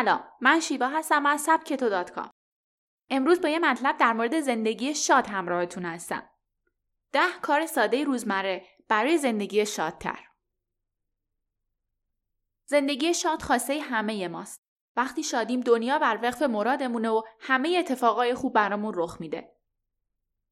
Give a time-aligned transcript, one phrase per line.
[0.00, 2.30] سلام من شیوا هستم از سبکتو دات کام.
[3.10, 6.30] امروز با یه مطلب در مورد زندگی شاد همراهتون هستم.
[7.12, 10.18] ده کار ساده روزمره برای زندگی شادتر.
[12.66, 14.60] زندگی شاد خواسته همه ماست.
[14.96, 19.56] وقتی شادیم دنیا بر وقف مرادمونه و همه اتفاقای خوب برامون رخ میده.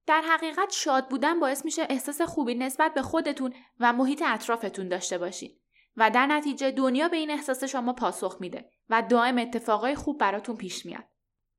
[0.07, 5.19] در حقیقت شاد بودن باعث میشه احساس خوبی نسبت به خودتون و محیط اطرافتون داشته
[5.19, 5.58] باشید
[5.99, 10.57] و در نتیجه دنیا به این احساس شما پاسخ میده و دائم اتفاقای خوب براتون
[10.57, 11.05] پیش میاد.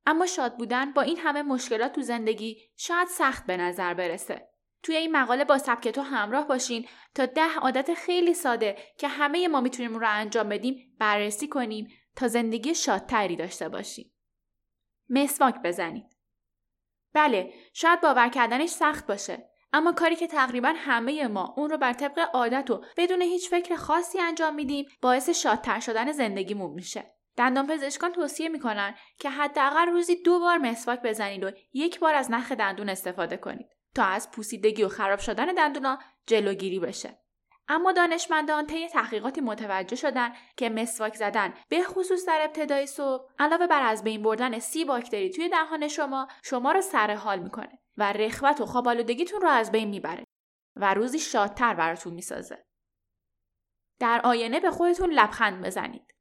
[0.06, 4.50] اما شاد بودن با این همه مشکلات تو زندگی شاید سخت به نظر برسه.
[4.84, 9.48] توی این مقاله با سبک تو همراه باشین تا ده عادت خیلی ساده که همه
[9.48, 14.14] ما می‌تونیم رو انجام بدیم بررسی کنیم تا زندگی شادتری داشته باشیم.
[15.10, 16.18] مسواک بزنید.
[17.14, 21.94] بله، شاید باور کردنش سخت باشه، اما کاری که تقریبا همه ما اون رو بر
[21.94, 27.16] طبق عادت و بدون هیچ فکر خاصی انجام میدیم باعث شادتر شدن زندگیمون میشه.
[27.38, 32.32] دندان پزشکان توصیه می‌کنن که حداقل روزی دو بار مسواک بزنید و یک بار از
[32.32, 37.20] نخ دندون استفاده کنید تا از پوسیدگی و خراب شدن دندونا جلوگیری بشه.
[37.68, 43.68] اما دانشمندان طی تحقیقاتی متوجه شدن که مسواک زدن به خصوص در ابتدای صبح علاوه
[43.68, 48.14] بر از بین بردن سی باکتری توی دهان شما شما رو سر حال می‌کنه و
[48.14, 50.24] رخوت و خواب آلودگیتون رو از بین می‌بره
[50.76, 52.66] و روزی شادتر براتون می‌سازه.
[54.00, 56.16] در آینه به خودتون لبخند بزنید.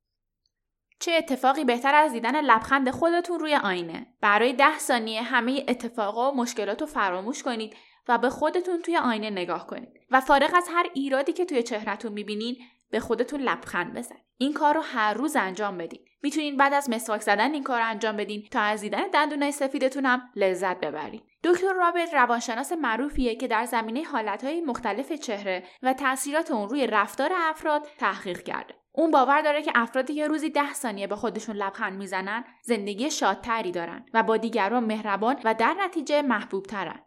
[1.01, 6.37] چه اتفاقی بهتر از دیدن لبخند خودتون روی آینه برای ده ثانیه همه اتفاقا و
[6.37, 7.77] مشکلات رو فراموش کنید
[8.09, 12.12] و به خودتون توی آینه نگاه کنید و فارغ از هر ایرادی که توی چهرهتون
[12.12, 12.56] می‌بینین
[12.91, 17.21] به خودتون لبخند بزنید این کار رو هر روز انجام بدین می‌تونین بعد از مسواک
[17.21, 21.72] زدن این کار رو انجام بدین تا از دیدن دندونای سفیدتون هم لذت ببرید دکتر
[21.72, 27.88] رابرت روانشناس معروفیه که در زمینه حالتهای مختلف چهره و تاثیرات اون روی رفتار افراد
[27.99, 32.44] تحقیق کرده اون باور داره که افرادی که روزی ده ثانیه به خودشون لبخند می‌زنن
[32.62, 37.00] زندگی شادتری دارن و با دیگران مهربان و در نتیجه محبوب ترن.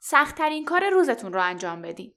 [0.00, 2.14] سختترین کار روزتون رو انجام بدین.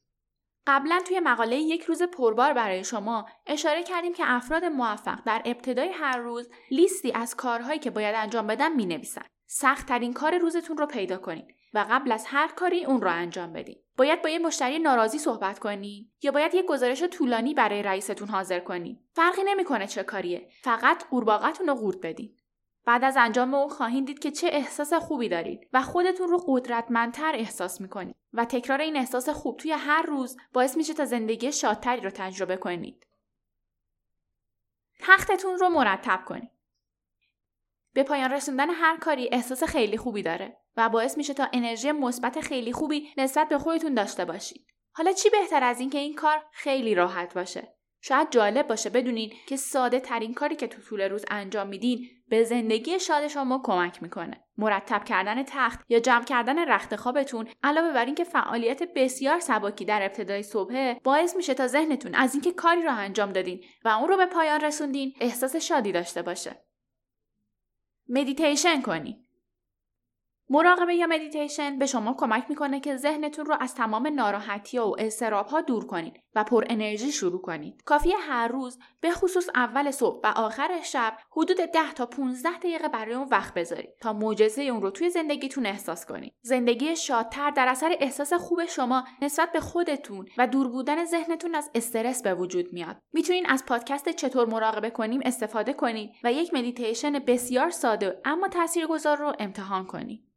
[0.68, 5.90] قبلا توی مقاله یک روز پربار برای شما اشاره کردیم که افراد موفق در ابتدای
[5.90, 9.26] هر روز لیستی از کارهایی که باید انجام بدن می نویسن.
[9.48, 13.76] سختترین کار روزتون رو پیدا کنید و قبل از هر کاری اون رو انجام بدین.
[13.98, 18.60] باید با یه مشتری ناراضی صحبت کنی یا باید یه گزارش طولانی برای رئیستون حاضر
[18.60, 19.00] کنی.
[19.12, 20.50] فرقی نمی‌کنه چه کاریه.
[20.62, 22.36] فقط قورباغه‌تون رو قورت بدین.
[22.86, 27.36] بعد از انجام اون خواهید دید که چه احساس خوبی دارید و خودتون رو قدرتمندتر
[27.36, 32.02] احساس می‌کنید و تکرار این احساس خوب توی هر روز باعث میشه تا زندگی شادتری
[32.02, 33.08] رو تجربه کنید.
[35.00, 36.52] تختتون رو مرتب کنید.
[37.94, 42.42] به پایان رسوندن هر کاری احساس خیلی خوبی داره و باعث میشه تا انرژی مثبت
[42.42, 44.68] خیلی خوبی نسبت به خودتون داشته باشید.
[44.92, 47.74] حالا چی بهتر از اینکه این کار خیلی راحت باشه؟
[48.06, 52.44] شاید جالب باشه بدونین که ساده ترین کاری که تو طول روز انجام میدین به
[52.44, 54.44] زندگی شاد شما کمک می‌کنه.
[54.58, 60.02] مرتب کردن تخت یا جمع کردن رخت خوابتون علاوه بر اینکه فعالیت بسیار سبکی در
[60.02, 64.18] ابتدای صبحه باعث میشه تا ذهنتون از اینکه کاری رو انجام دادین و اون رو
[64.18, 66.66] به پایان رسوندین احساس شادی داشته باشه.
[68.10, 69.23] مدیتیشن کنید.
[70.54, 75.48] مراقبه یا مدیتیشن به شما کمک می‌کنه که ذهنتون رو از تمام ناراحتی و اضطراب
[75.48, 77.82] ها دور کنید و پر انرژی شروع کنید.
[77.86, 82.88] کافیه هر روز به خصوص اول صبح و آخر شب حدود 10 تا 15 دقیقه
[82.88, 86.34] برای اون وقت بذارید تا معجزه اون رو توی زندگیتون احساس کنید.
[86.42, 91.72] زندگی شادتر در اثر احساس خوب شما نسبت به خودتون و دور بودن ذهنتون از
[91.76, 92.98] استرس به وجود میاد.
[93.14, 99.18] می‌تونین از پادکست چطور مراقبه کنیم استفاده کنید و یک مدیتیشن بسیار ساده اما تاثیرگذار
[99.18, 100.34] رو امتحان کنید.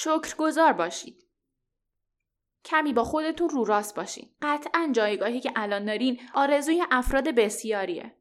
[0.00, 1.28] شکرگزار باشید.
[2.64, 4.30] کمی با خودتون رو راست باشین.
[4.42, 8.16] قطعا جایگاهی که الان دارین آرزوی افراد بسیاریه.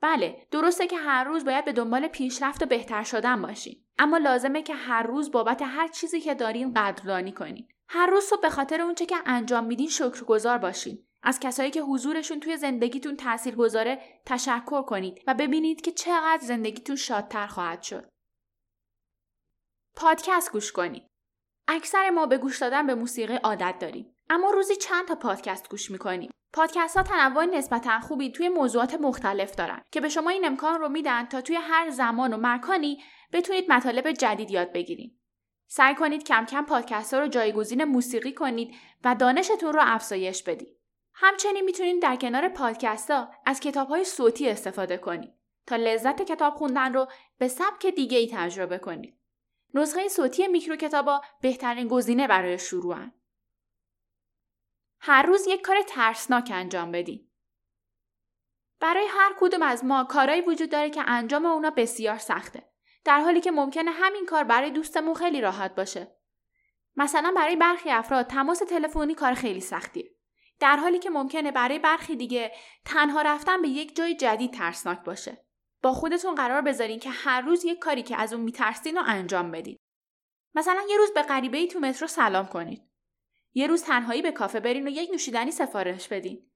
[0.00, 3.84] بله، درسته که هر روز باید به دنبال پیشرفت و بهتر شدن باشین.
[3.98, 7.68] اما لازمه که هر روز بابت هر چیزی که دارین قدردانی کنین.
[7.88, 11.06] هر روز صبح به خاطر اونچه که انجام میدین شکرگزار باشین.
[11.22, 16.96] از کسایی که حضورشون توی زندگیتون تأثیر گذاره تشکر کنید و ببینید که چقدر زندگیتون
[16.96, 18.08] شادتر خواهد شد.
[19.94, 21.11] پادکست گوش کنید.
[21.74, 24.14] اکثر ما به گوش دادن به موسیقی عادت داریم.
[24.30, 26.30] اما روزی چند تا پادکست گوش می‌کنیم.
[26.52, 30.88] پادکست ها تنوع نسبتا خوبی توی موضوعات مختلف دارن که به شما این امکان رو
[30.88, 33.02] میدن تا توی هر زمان و مکانی
[33.32, 35.18] بتونید مطالب جدید یاد بگیرید.
[35.66, 38.74] سعی کنید کم کم پادکست ها رو جایگزین موسیقی کنید
[39.04, 40.78] و دانشتون رو افزایش بدید.
[41.14, 45.32] همچنین می‌تونید در کنار پادکست ها از کتاب های صوتی استفاده کنید
[45.66, 47.06] تا لذت کتاب خوندن رو
[47.38, 49.21] به سبک دیگه ای تجربه کنید.
[49.74, 53.12] نسخه صوتی میکرو کتابا بهترین گزینه برای شروعن.
[55.00, 57.28] هر روز یک کار ترسناک انجام بدین.
[58.80, 62.68] برای هر کدوم از ما کارهایی وجود داره که انجام اونا بسیار سخته.
[63.04, 66.16] در حالی که ممکنه همین کار برای دوستمون خیلی راحت باشه.
[66.96, 70.10] مثلا برای برخی افراد تماس تلفنی کار خیلی سختیه.
[70.60, 72.52] در حالی که ممکنه برای برخی دیگه
[72.84, 75.44] تنها رفتن به یک جای جدید ترسناک باشه.
[75.82, 79.50] با خودتون قرار بذارین که هر روز یک کاری که از اون میترسین رو انجام
[79.50, 79.80] بدید.
[80.54, 82.82] مثلا یه روز به غریبه تو مترو سلام کنید.
[83.54, 86.50] یه روز تنهایی به کافه برین و یک نوشیدنی سفارش بدین.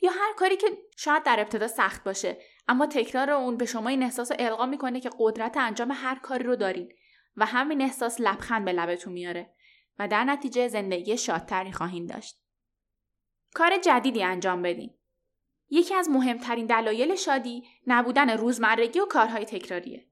[0.00, 0.66] یا هر کاری که
[0.96, 2.38] شاید در ابتدا سخت باشه
[2.68, 6.56] اما تکرار اون به شما این احساس القا می‌کنه که قدرت انجام هر کاری رو
[6.56, 6.92] دارین
[7.36, 9.54] و همین احساس لبخند به لبتون میاره
[9.98, 12.42] و در نتیجه زندگی شادتری خواهید داشت.
[13.54, 14.99] کار جدیدی انجام بدین.
[15.70, 20.06] یکی از مهمترین دلایل شادی نبودن روزمرگی و کارهای تکراریه.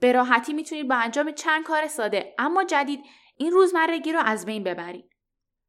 [0.00, 3.00] به راحتی می‌تونید با انجام چند کار ساده اما جدید
[3.36, 5.10] این روزمرگی رو از بین ببرید.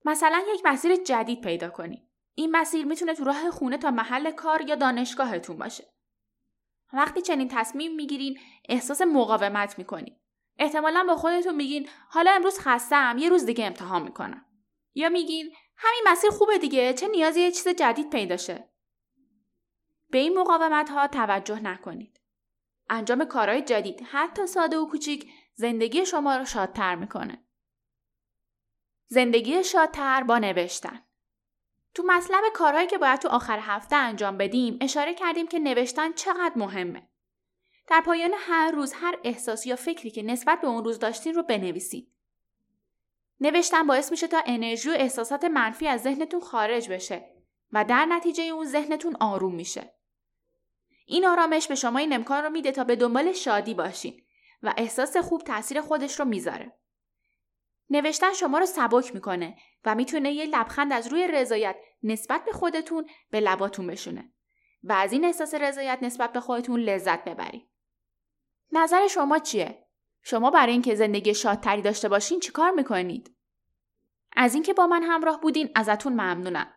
[0.06, 2.10] مثلا یک مسیر جدید پیدا کنید.
[2.36, 5.94] این مسیر می‌تونه تو راه خونه تا محل کار یا دانشگاهتون باشه.
[6.94, 8.40] وقتی چنین تصمیم می‌گیرین
[8.70, 10.18] احساس مقاومت می‌کنید.
[10.60, 14.46] احتمالا با خودتون میگین حالا امروز خستم یه روز دیگه امتحان می‌کنم.
[14.96, 18.73] یا میگین همین مسیر خوبه دیگه چه نیازی یه چیز جدید پیدا شه.
[20.14, 22.22] به این مقاومت ها توجه نکنید.
[22.90, 27.44] انجام کارهای جدید حتی ساده و کوچیک زندگی شما رو شادتر می‌کنه.
[29.08, 31.02] زندگی شادتر با نوشتن
[31.94, 36.54] تو مطلب کارهایی که باید تو آخر هفته انجام بدیم اشاره کردیم که نوشتن چقدر
[36.56, 37.10] مهمه.
[37.88, 41.44] در پایان هر روز هر احساسی یا فکری که نسبت به اون روز داشتین رو
[41.44, 42.14] بنویسید.
[43.40, 47.34] نوشتن باعث میشه تا انرژی و احساسات منفی از ذهنتون خارج بشه
[47.72, 49.94] و در نتیجه اون ذهنتون آروم میشه.
[51.06, 54.22] این آرامش به شما این امکان رو میده تا به دنبال شادی باشین
[54.64, 56.74] و احساس خوب تاثیر خودش رو می‌ذاره.
[57.90, 63.10] نوشتن شما رو سبک می‌کنه و می‌تونه یه لبخند از روی رضایت نسبت به خودتون
[63.32, 64.34] به لباتون بشونه
[64.84, 67.68] و از این احساس رضایت نسبت به خودتون لذت ببرید.
[68.72, 69.86] نظر شما چیه؟
[70.24, 73.36] شما برای اینکه زندگی شادتری داشته باشین چیکار می‌کنید؟
[74.36, 76.74] از اینکه با من همراه بودین ازتون ممنونم.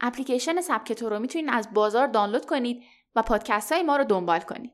[0.00, 2.82] اپلیکیشن سبک تو رو می‌تونین از بازار دانلود کنید
[3.16, 4.60] و پادکست های ما رو دنبال کنید.